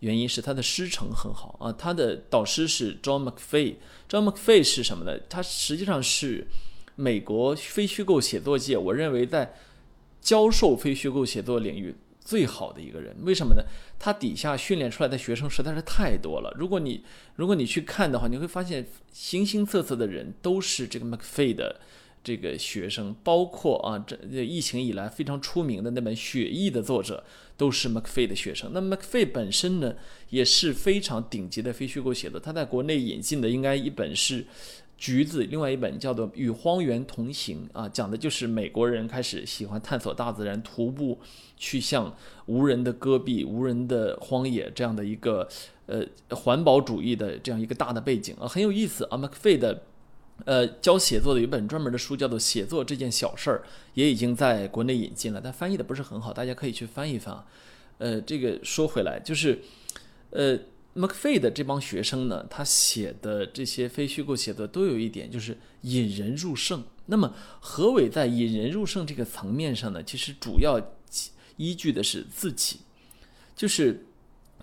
[0.00, 1.72] 原因是他的师承很好啊。
[1.72, 3.76] 他的导师是 John McPhee。
[4.08, 5.18] John McPhee 是什么呢？
[5.28, 6.46] 他实际上是
[6.96, 9.54] 美国非虚构写作界，我认为在
[10.20, 11.94] 教授非虚构写作领域。
[12.22, 13.64] 最好的一个人，为什么呢？
[13.98, 16.54] 他底下训练出来的学生实在是太多了。
[16.56, 17.02] 如果你
[17.34, 21.80] 如果你去看的话，你会发现形形色色的人都是这个 McFay 的
[22.22, 27.24] 这个学生，包括啊，这疫情以来非常出名的那本《血疫》的作者
[27.56, 28.70] 都是 McFay 的学生。
[28.72, 29.94] 那 McFay 本身呢，
[30.28, 32.38] 也是非常顶级的非虚构写作。
[32.38, 34.46] 他在国内引进的应该一本是。
[35.02, 41.18] 橘子，另外一本叫做《与荒原同行》啊，讲的就是美国人开始喜欢探索大自然，徒步
[41.56, 45.48] 去向无人的戈壁、无人的荒野这样的一个
[45.86, 49.16] 呃环保主义的这样一个大的背景啊，很有意思啊。
[49.16, 49.84] McFay 的
[50.46, 53.62] 呃教写作的有一本专门的书叫做《写作这件小事儿》，
[53.94, 57.44] 也已经在国内引进了，但翻译的不是很好，大家可以去翻一翻。
[57.98, 59.60] 呃，这个说回来就是
[60.30, 60.58] 呃。
[60.92, 66.82] McFay 的这帮学生呢，他写的这些非虚构写作都有一点，就是引人入胜。
[67.06, 70.80] 那么何伟在引人入胜这个层面上呢，其实主要
[71.56, 72.80] 依据的是自己。
[73.54, 74.04] 就是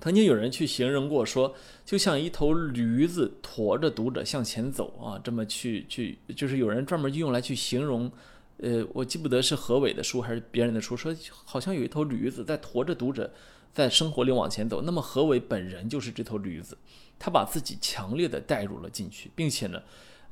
[0.01, 1.53] 曾经有人去形容过，说
[1.85, 8.11] 就像一头驴子驮着读者向前走啊，这么去去，就是有人专门用来去形容。
[8.57, 13.31] 呃，我记不得是何伟的书还是别人的书，说好像有一头驴子在驮着读者。
[13.73, 16.75] 在生活里往前走，那么何伟本人就是这头驴子，
[17.19, 19.79] 他把自己强烈的带入了进去，并且呢，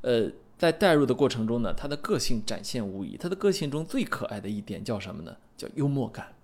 [0.00, 3.16] 呃，在带入的过程中呢，他的个性展现无疑。
[3.16, 5.36] 他的个性中最可爱的一点叫什么呢？
[5.56, 6.34] 叫幽默感。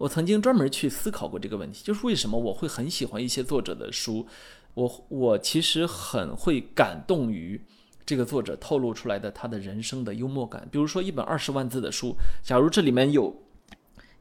[0.00, 4.26] 我曾经专门去思考过这个问题，就是为什么我会很喜欢一些作者的书，
[4.74, 7.60] 我我其实很会感动于
[8.04, 10.66] 这个作者透露出来的他的人生的幽默感。
[10.70, 13.42] 比如说一本二十万字的书，假如这里面有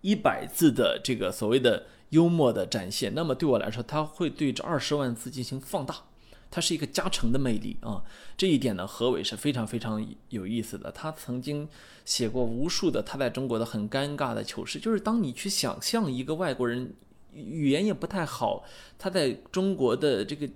[0.01, 1.85] 一百字的这个所谓的。
[2.09, 5.95] 幽默的展现，那么对我来说，他会对这二十万字进行放大，
[6.51, 8.03] 它是一个加成的魅力啊。
[8.37, 10.91] 这一点呢，何伟是非常非常有意思的。
[10.91, 11.67] 他曾经
[12.05, 16.93] 写过无数的他在中国的很尴尬的糗事，就是当你去想象一个外国人
[17.33, 18.63] 语言也不太好，
[18.97, 20.49] 他在中国的这个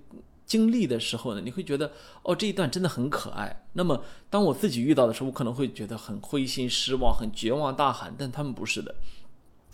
[0.44, 1.90] 经历的时候呢，你会觉得
[2.22, 3.64] 哦，这一段真的很可爱。
[3.74, 8.94] 那么当我自己遇到的时候，我可能会觉得很灰心失望、很绝望、大喊，但他们不是的。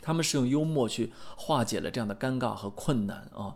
[0.02, 3.54] 他们是用幽默去化解了这样的尴尬和困难啊，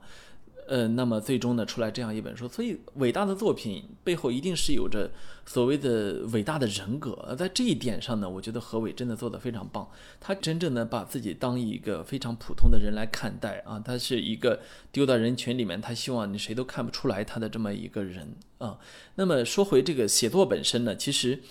[0.67, 2.49] 呃，那么最终呢，出来这样一本书。
[2.49, 5.11] 所以，伟大的作品背后一定是有着
[5.45, 7.35] 所谓的伟大的人格。
[7.39, 9.87] 在这一点上呢，我觉得何伟真的做得非常棒。
[10.21, 18.79] 他真正的把自己当一个非常普通的人来看待啊，他是一个丢到人群里面，他希望你谁都看不出来他的这么一个人啊。
[19.17, 21.43] 那么说回这个写作本身呢，其实，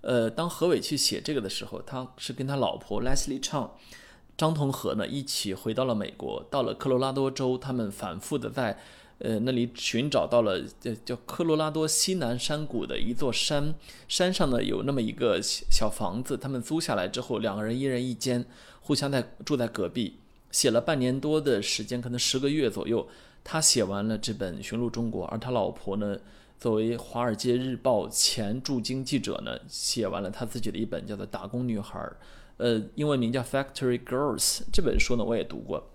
[0.00, 3.70] 呃，当何伟去写这个的时候，他是跟他老婆 Leslie Chang。
[4.36, 8.78] 张同和呢一起回到了美国，到了科罗拉多州，他们反复的在，
[9.18, 13.74] 呃那里寻找到了叫叫科罗拉多西南山谷的一座山，
[14.08, 18.44] 山上呢有那么一个小房子，他们租下来之后，两个人一人一间，
[18.80, 20.16] 互相在住在隔壁，
[20.50, 23.06] 写了半年多的时间，可能十个月左右，
[23.44, 26.18] 他写完了这本《寻路中国》，而他老婆呢，
[26.58, 32.00] 作为《华尔街日报》前驻京记者呢，写完了他自己的一本叫做《打工女孩》。
[32.62, 34.38] 呃，英文名叫《Factory Girls》
[34.72, 35.90] 这本书呢，我也读过。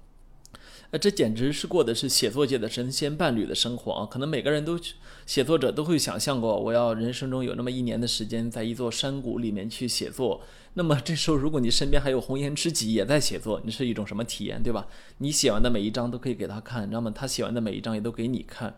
[0.92, 4.06] 呃，这简直是过的是写作界的神仙伴侣的生活啊！
[4.06, 4.78] 可能每个人都
[5.26, 10.42] 写作者都会想象过，我要人生中有那么一年的时间，在一座山谷里面去写作。
[10.74, 14.88] 那么这时候，如果你身边还有红颜知己也在写作，你是一种什么体验，对吧？
[15.20, 18.76] 你写完的每一章都可以给他看，那么他写完的每一章也都给你看。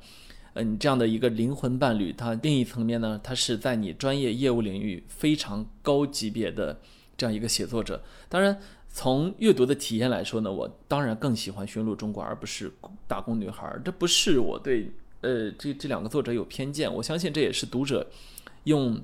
[0.53, 6.79] 嗯，这样的一个灵魂伴侣，他另一层面呢，他是在你专业业务领域非常高级别的。
[7.19, 12.69] 这样一个写作者，当然从阅读的体验来说呢，我当然更喜欢《驯鹿中国》而不是
[13.07, 13.67] 《打工女孩》。
[13.83, 14.89] 这不是我对
[15.21, 18.07] 呃这这两个作者有偏见，我相信这也是读者
[18.63, 18.99] 用。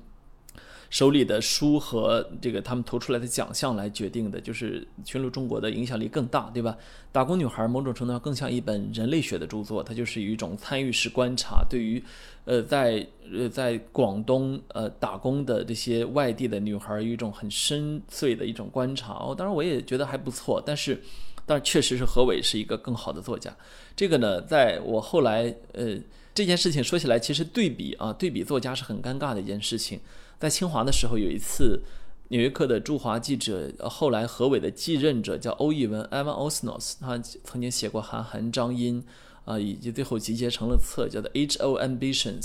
[0.88, 6.76] 手里的书和这个他们投出来的奖项来决定的，就是《寻路中国》的影响力更大，对吧？
[7.12, 12.02] 《打工女孩》某种程度上更像一本人类学的著作，它就是有一种参与式观察，对于，
[12.44, 19.12] 呃，在呃在广东呃打工的这些外地的女孩，有一种很深邃的一种观察。
[19.14, 21.02] 哦，当然我也觉得还不错，但是，
[21.44, 23.54] 但确实是何伟是一个更好的作家。
[23.96, 25.96] 这个呢，在我后来呃
[26.32, 29.98] 这件事情说起来，其实对比啊，对比作家是很尴尬的一件事情。
[30.38, 31.82] 在清华的时候，有一次，
[32.28, 39.02] 纽约客的驻华记者，后来何伟的继任者叫欧义文 （Evan Osnos），他曾经写过韩寒、张英，
[39.44, 41.80] 啊，以及最后集结成了册，叫做《H.O.
[41.80, 42.40] Ambitions》，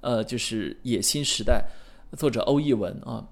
[0.00, 1.64] 呃，就是野心时代。
[2.16, 3.28] 作者欧译文啊，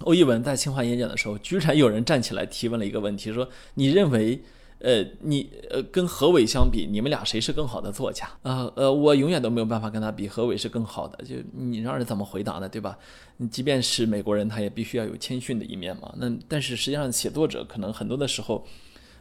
[0.00, 4.42] 欧译文在清华演讲的时候，居然有人站起来提问了一个问题，说：“你认为？”
[4.80, 8.70] 呃，你呃，跟何伟相比，你们俩谁是更好的作家啊？
[8.76, 11.24] 呃，我永远都没有办法跟他比，何伟是更好的。
[11.24, 12.68] 就你让人怎么回答呢？
[12.68, 12.96] 对吧？
[13.38, 16.14] 你即便是美国人，他也必须要有谦逊的一面嘛。
[16.18, 18.64] 那但是实际上，写作者可能很多的时候，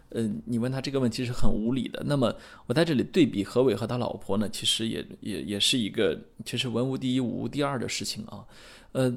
[0.10, 2.04] 呃，你问他这个问题是很无理的。
[2.06, 2.34] 那么
[2.68, 8.46] 我在这里对比何伟和他老婆呢，其实也也也是一个其实文无第一，武无第二的事情啊。
[8.92, 9.12] 呃，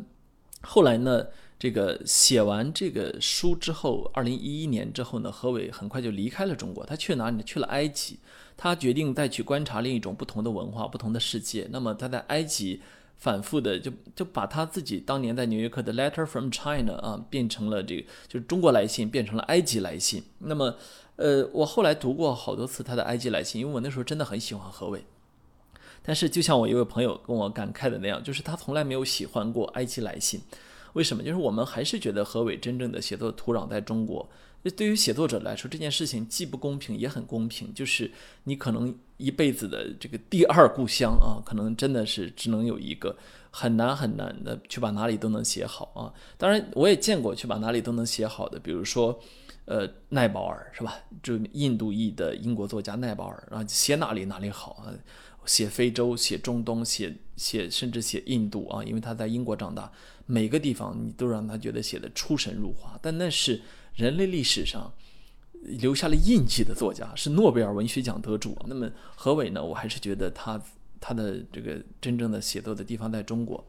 [0.63, 1.27] 后来呢？
[1.61, 6.87] 这个写完这个书之后，二零一一年之后呢，何伟很快就离开了中国。
[6.87, 7.43] 他去哪里？
[7.43, 8.19] 去了埃及。
[8.57, 11.69] 他决定再去观察另一种不同的文化、不同的世界。
[11.71, 12.81] 那么他在埃及
[13.19, 20.23] 反复的就就把他自己当年在纽约客的《Letter from China》啊变成了这个就是中国来信变成了埃及来信。
[20.39, 20.75] 那么
[21.17, 25.05] 呃，我后来读过好多次他的埃及来信，因为我那时候真的很喜欢何伟。
[26.11, 30.41] 但是就像我一位朋友跟我感慨的那样，就是他从来没有喜欢过埃及来信。
[30.95, 31.23] 为什么？
[31.23, 34.29] 就是我们还是觉得何伟真正的写作土壤在中国。
[34.61, 37.73] 那对于写作者来说，这件事情既不公平也很公平。
[37.73, 38.11] 就是
[38.43, 43.17] 你可能一辈子的这个第二故乡啊，可能真的是只能有一个，
[43.53, 46.13] 很难很难的去把哪里都能写好啊。
[46.37, 49.17] 当然，我也见过去把哪里都能写好的，比如说，
[49.67, 50.97] 呃，奈保尔是吧？
[51.23, 54.91] 就印度裔的英国作家奈保尔啊，写哪里哪里好啊。
[55.47, 59.91] 写非洲，写中东，写写甚至写印度啊，因为他在英国长大，
[60.27, 62.99] 每个地方你都让他觉得写的出神入化。
[63.03, 63.61] 但那是
[63.95, 64.93] 人类历史上
[65.63, 68.57] 留下了印记的作家，是诺贝尔文学奖得主。
[68.67, 69.65] 那么何伟呢？
[69.65, 70.63] 我还是觉得他
[71.01, 73.65] 他的这个真正的写作的地方在中国。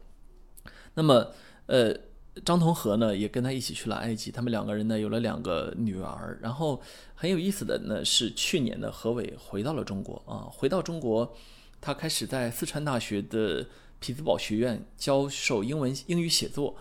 [0.94, 1.32] 那么
[1.66, 1.96] 呃，
[2.44, 6.38] 张同和呢也跟他一起去了埃及，他们两个人呢有了两个女儿。
[6.42, 6.80] 然后
[7.14, 11.34] 很有意思的呢是去年的何伟回到了中国啊，回到中国。
[11.82, 13.66] 他开始在四川大学的
[13.98, 16.76] 匹兹堡学院教授英文英语写作，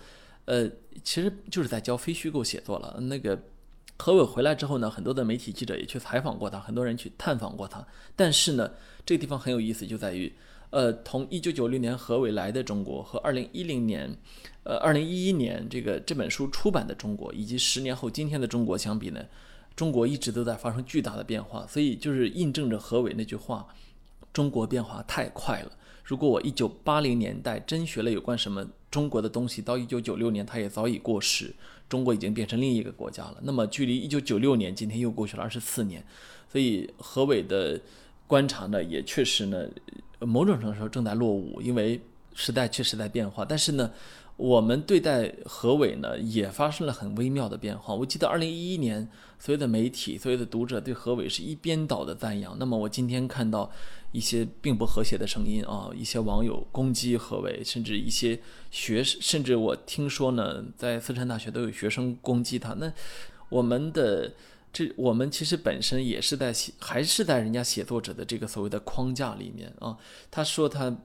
[0.46, 0.70] 呃，
[1.04, 3.00] 其实就是在教非虚构写作了。
[3.02, 3.38] 那个
[3.98, 7.86] 何伟回来之后呢，很多的媒体记者也去采访过他，很多人去探访过他。
[8.16, 8.72] 但是呢，
[9.04, 10.32] 这个地方很有意思，就在于，
[10.70, 14.16] 呃，从一九九六年何伟来的中国和二零一零年，
[14.64, 19.26] 呃，二零一一年这个这本书出版的中国，以及十年后今天的中国相比呢，
[19.76, 21.66] 中国一直都在发生巨大的变化。
[21.66, 23.68] 所以就是印证着何伟那句话。
[24.34, 25.72] 中国变化太快了。
[26.04, 31.54] 如果我一九八零年代真学了有关什么中国的东西，到一九九六年，它也早已过时，
[31.88, 33.38] 中国已经变成另一个国家了。
[33.44, 36.04] 那么，距离一九九六年，今天又过去了二十四年。
[36.52, 37.80] 所以，何伟的
[38.28, 39.66] 观察呢，也确实呢，
[40.20, 42.02] 某种程度上正在落伍，因为
[42.34, 43.46] 时代确实在变化。
[43.46, 43.90] 但是呢，
[44.36, 47.94] 我们对待何伟呢，也发生了很微妙的变化。
[47.94, 49.08] 我记得二零一一年，
[49.40, 52.58] 所有的媒体、所有的读者对何伟是一边倒的赞扬。
[52.60, 53.72] 那么，我今天看到。
[54.12, 62.74] 一些并不和谐的声音啊，一些网友攻击何伟，甚至一些学，甚至我听说呢，在四川大学都有学生攻击他。
[62.74, 62.92] 那
[63.50, 64.34] 我们的
[64.74, 69.98] 这，我们其实本身也是在写，还是在人家写作者的这个所谓的框架里面啊。
[70.30, 70.96] 他说他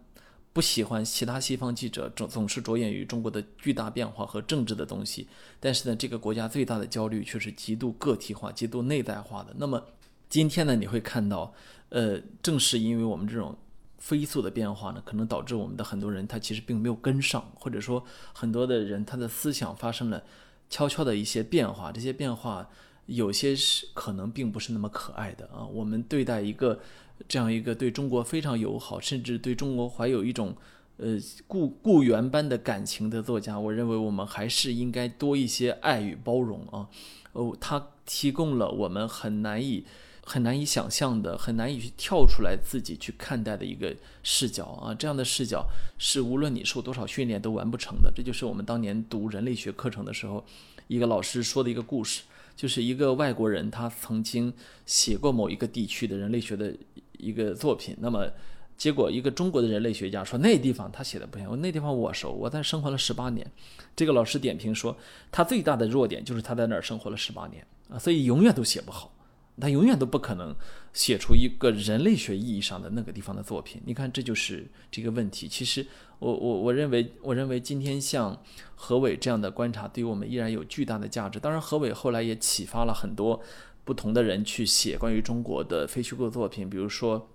[0.53, 5.29] 不喜欢其他西方记者总总是着眼于中国的巨大变化和政治的东西，
[5.61, 9.55] 但是呢，这个国家最大的焦虑却是极度个体化、极度内在化的。
[9.59, 9.85] 那么
[10.29, 11.55] 今天呢，你会看到。
[11.89, 13.57] 呃，正是因为我们这种
[13.99, 20.25] 飞速的变化呢，可能导致我们的很多人他其实并没有跟上，或者说很多的人他的思想发生了
[20.69, 21.93] 悄悄的一些变化。
[21.93, 22.69] 这些变化
[23.07, 25.65] 有些是可能并不是那么可爱的啊。
[25.65, 26.81] 我们对待一个
[27.29, 30.57] 这样一个对中国非常友好，甚至对中国怀有一种
[30.97, 36.89] 呃故故园般的感情的作家，我认为我们还是应该多一些爱与包容啊。
[37.33, 39.87] 哦，他提供了我们很难以。
[40.29, 44.93] 很难以想象的，很难以去跳出来自己去看待的一个视角啊！
[44.93, 45.65] 这样的视角
[45.99, 48.13] 是无论你受多少训练都完不成的。
[48.13, 50.45] 这就是我们当年读人类学课程的时候，
[50.89, 52.25] 一个老师说的一个故事，
[52.57, 54.53] 就是一个外国人他曾经
[54.85, 56.75] 写过某一个地区的人类学的
[57.19, 58.29] 一个作品，那么
[58.77, 63.49] 结果一个中国的人类学家说那地方他写的不行，那地方我熟，我在生活了十八年。
[63.95, 64.99] 这个老师点评说，
[65.31, 69.13] 他最大的弱点就是他在那儿生活了十八年啊，所以永远都写不好。
[69.61, 70.55] 他永远都不可能
[70.93, 73.81] 写出一个人类学意义上的那个地方的作品。
[73.85, 75.49] 你看，这就是这个问题。
[75.49, 75.87] 其实，
[76.19, 78.39] 我我我认为，我认为今天像
[78.75, 81.41] 何伟这样的观察，对于我们依然有巨大的价值。
[81.41, 83.43] 当然，何伟后来也启发了很多
[83.85, 86.69] 不同的人去写关于中国的非虚构作品。
[86.69, 87.29] 比如说，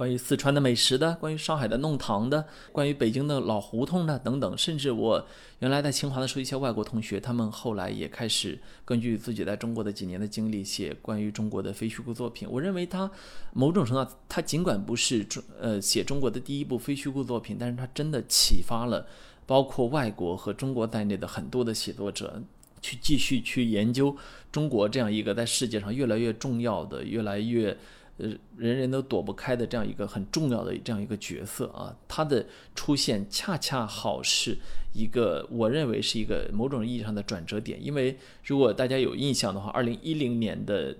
[0.00, 5.26] 关于四川的美食的，关于上海的弄堂的，关于北京的老胡同的等等，甚至我
[5.58, 12.48] 原来在清华的时候，一些外国同学，他们后来也开始根据自己在中国的几年的经历，写关于中国的非虚构作品。
[12.50, 13.10] 我认为他
[13.52, 19.06] 某种程度，他尽管不是中呃写中国的第一部非虚构作品，但是他真的启发了
[19.44, 22.42] 包括外国和中国在内的很多的写作者，
[22.80, 24.16] 去继续去研究
[24.50, 27.76] 中国这样一个在世界上越来越重要的、越来越。
[28.20, 32.44] 呃，人人都躲不开的这样一个很重要的这样一个角色啊，他的
[32.74, 34.58] 出现恰恰好是
[34.92, 37.82] 一个我认为是一个某种意义上的转折点。
[37.82, 40.94] 因为如果大家有印象的话，二零一零年的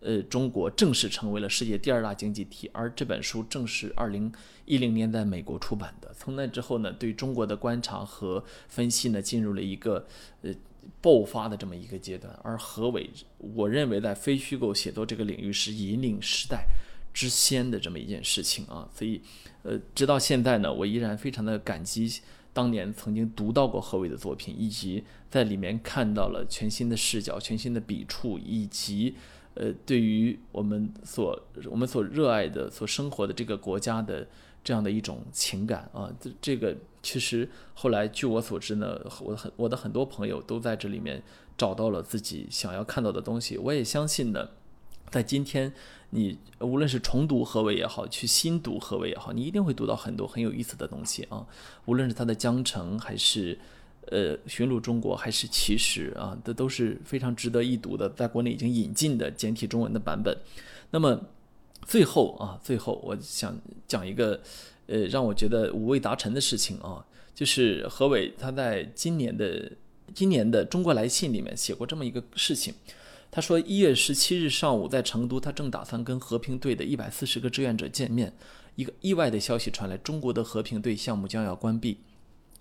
[0.00, 4.30] 呃中国正式成为了世界第二大经济体，而这本书正是二零
[4.66, 6.12] 一零年在美国出版的。
[6.14, 10.06] 从那之后呢，对中国的观察和分析呢，进入了一个
[10.42, 10.52] 呃。
[11.00, 13.08] 爆发的这么一个阶段，而何伟，
[13.38, 16.66] 我认为在非虚构写作这个领域是引领时代
[17.14, 19.20] 之先的这么一件事情啊，所以，
[19.62, 22.20] 呃，直到现在呢，我依然非常的感激
[22.52, 29.14] 当年曾经读到过何伟的作品，以及在里面看到了全新的视角、全新的笔触，以及
[29.54, 34.26] 呃，对于我们所我们所热爱的、所生活的这个国家的。
[34.68, 41.22] 这样的一种情感啊，这这个其实后来据我所知呢，我很我的很多朋友都在这里面
[41.56, 43.56] 找到了自己想要看到的东西。
[43.56, 44.46] 我也相信呢，
[45.08, 45.72] 在今天
[46.10, 51.46] 你无论是重读何为也好，去新读何为也好，你一定会读到很多很有意思的东西啊。
[51.86, 53.58] 无论是他的《江城》，还是
[54.08, 60.36] 呃《寻路中国》，还是《奇史》啊，这都是非常值得一读的，在国内已经引进的简体中文的版本。
[60.90, 61.18] 那么。
[61.88, 64.38] 最后啊，最后我想讲一个，
[64.86, 67.02] 呃，让我觉得五味杂陈的事情啊，
[67.34, 69.72] 就是何伟他在今年的
[70.14, 72.74] 今年的《中国来信》里面写过这么一个事情。
[73.30, 78.34] 他说，一月十七日上午在成都，他正打算跟和平队的一百四十个志愿者见面，
[78.74, 81.98] 一个意外的消息传来，中国的和平队项目将要关闭。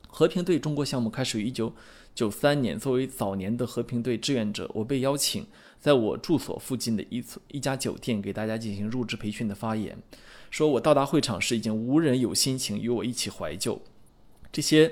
[0.08, 1.74] 和平队中国项目开始于一九
[2.16, 5.46] 九三年，作为早年的和平队志愿者，我被邀请。
[5.80, 9.98] 在我住所附近的一一家酒店给大家进行入职培训的发言，
[10.50, 13.82] 说我到达会场时已经无人有心情与我一起怀旧。
[14.52, 14.92] 这些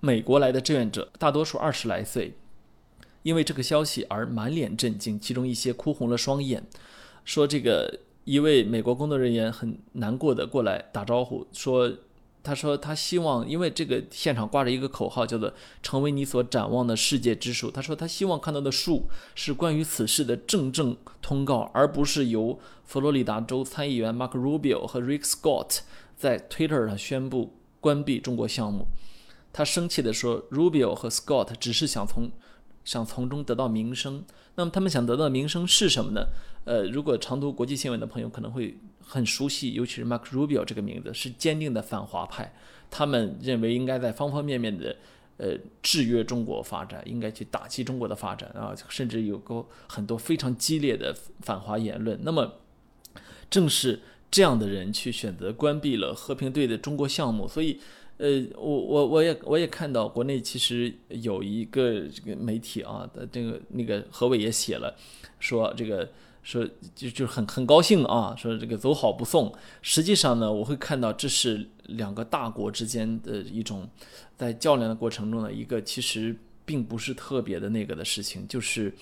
[0.00, 2.34] 美国来的志愿者大多数二十来岁，
[3.22, 6.64] 因为这个消息而满脸震惊，其中一些哭红了双眼。
[7.24, 11.92] 说这个一位美国工作人员很难过的过来打招呼说。
[12.44, 15.50] 他说：“他希望，因为这个现场挂着一个口号，叫做
[15.82, 17.70] ‘成为你所展望的世界之树’。
[17.72, 25.78] 他说他希望看到的树是关于此事的正正通告，而不是由佛罗里达州参议员 Mark Rubio 和 Rick Scott
[26.18, 28.86] 在 Twitter 上宣布关闭中国项目。
[29.50, 32.30] 他生气地说：‘Rubio 和 Scott 只是想从
[32.84, 34.24] 想从中得到名声。
[34.56, 36.26] 那么他们想得到的名声是什么呢？
[36.64, 38.76] 呃，如果常读国际新闻的朋友可能会。”
[39.06, 42.54] 很熟悉，尤其是 Mark Rubio 这个名字是坚定的反华派，
[42.90, 44.96] 他们认为应该在方方面面的
[45.36, 52.18] 呃制约中国发展，应该去打击中国的发展啊，甚至有过很多非常激烈的反华言论。
[52.22, 52.54] 那么，
[53.50, 57.78] 正是这样的人去选择关闭了和平队的中国项目，所以
[58.18, 64.96] 呃，我我我也我也看到国内其实有一个这个媒体啊的这个那个何伟也写了，
[65.38, 66.08] 说这个。
[66.46, 66.62] 说
[66.94, 69.50] 就就很很高兴啊，说这个走好不送。
[69.80, 73.88] 实际上呢，我会看到这是两个大国之间的一种
[74.36, 76.36] 在较量的过程中的一个其实
[76.66, 78.92] 并不是特别的那个的事情，就是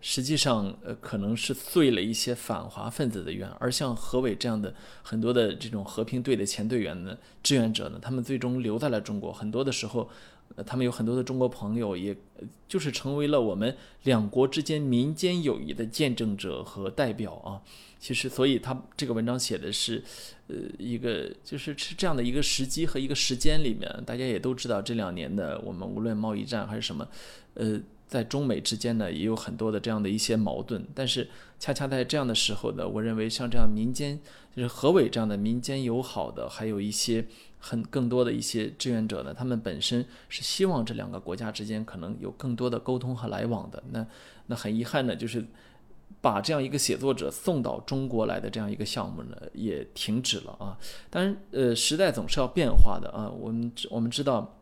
[0.00, 10.08] 实际上呃可能是遂了一些反华分子的愿，而像何伟这样的很多的这种和平队的前队员呢、志愿者呢，他们最终留在了中国，很多的时候。
[10.56, 12.16] 呃，他们有很多的中国朋友，也
[12.66, 17.62] 就是成为了我们两国之间民间友谊的见证者和代表啊。
[18.00, 20.02] 其实，所以他这个文章写的是，
[20.48, 27.06] 呃，一个就是是这样的一个时机和一个时间里面，大家也都知道，这两年的我们无论贸易战还是什么，
[27.54, 27.80] 呃，
[28.10, 30.84] 在中美之间呢，也有很多的这样的一些矛盾。
[30.94, 31.26] 但是，
[31.58, 34.20] 恰恰在这样的时候呢，我认为像这样民间，
[34.54, 37.24] 就是何伟这样的民间友好的，还有一些。
[37.62, 43.82] 很更多的一些志愿者呢，他们本身是希望这两个国家之间可能有更多的沟通和来往的。
[43.90, 44.06] 那
[44.46, 45.44] 那很遗憾呢，就是
[46.22, 50.78] 把这样一个写作者送到中国来的这样一个项目呢，也停止了啊。
[51.10, 53.28] 当然，呃，时代总是要变化的啊。
[53.28, 54.58] 我们我们知道，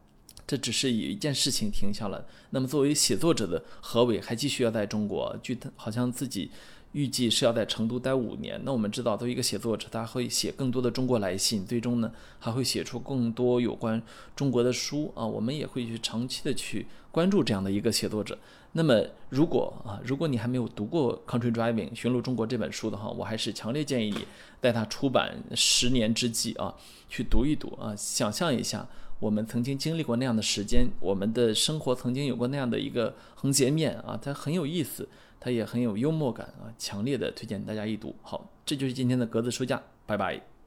[0.48, 2.24] 这只是有一件事情停下了。
[2.50, 6.50] 那么，作为写作者的何伟还继续要在中国，据他好像自己
[6.92, 8.58] 预计是要在成都待五年。
[8.64, 14.02] 那我们知道，作为一个写作者，他会写更多的中国来信，最终呢还会写出更多有关
[14.34, 15.26] 中国的书啊。
[15.26, 18.38] 我们也会去长期的去关注这样的一个写作者。
[18.72, 24.26] 那么，如果啊，如果你还没有读过《Country Driving》寻路中国这本书的话，我还是强烈建议你
[24.62, 26.74] 在它出版十年之际啊，
[27.08, 28.88] 去读一读啊，想象一下
[29.20, 35.08] 我们曾经经历过那样的时间，我们的生活曾经有过那样的一个横截面啊，它很有意思，
[35.40, 38.14] 它也很有幽默感啊，强烈的推荐大家一读。
[38.22, 40.57] 好，这就是今天的格子书架，拜拜。